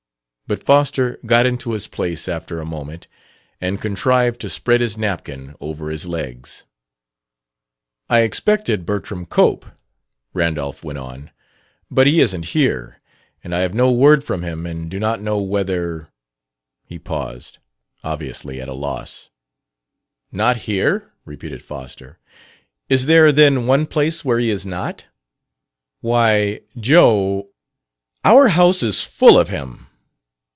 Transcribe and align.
But 0.47 0.65
Foster 0.65 1.17
got 1.25 1.45
into 1.45 1.71
his 1.71 1.87
place 1.87 2.27
after 2.27 2.59
a 2.59 2.65
moment 2.65 3.07
and 3.61 3.79
contrived 3.79 4.41
to 4.41 4.49
spread 4.49 4.81
his 4.81 4.97
napkin 4.97 5.55
over 5.61 5.89
his 5.89 6.05
legs. 6.07 6.65
"I 8.09 8.23
expected 8.23 8.85
Bertram 8.85 9.25
Cope," 9.27 9.65
Randolph 10.33 10.83
went 10.83 10.97
on; 10.97 11.31
"but 11.89 12.05
he 12.05 12.19
isn't 12.19 12.47
here, 12.47 12.99
and 13.41 13.55
I 13.55 13.61
have 13.61 13.73
no 13.73 13.93
word 13.93 14.25
from 14.25 14.41
him 14.43 14.65
and 14.65 14.91
do 14.91 14.99
not 14.99 15.21
know 15.21 15.41
whether" 15.41 16.09
He 16.89 16.99
paused, 16.99 17.59
obviously 18.03 18.59
at 18.59 18.67
a 18.67 18.73
loss. 18.73 19.29
"Not 20.33 20.57
here?" 20.67 21.13
repeated 21.23 21.63
Foster. 21.63 22.19
"Is 22.89 23.05
there, 23.05 23.31
then, 23.31 23.67
one 23.67 23.85
place 23.85 24.25
where 24.25 24.37
he 24.37 24.49
is 24.49 24.65
not?" 24.65 25.05
"Why, 26.01 26.59
Joe!" 26.77 27.51
"Our 28.25 28.49
house 28.49 28.83
is 28.83 28.99
full 29.01 29.39
of 29.39 29.47
him!" 29.47 29.87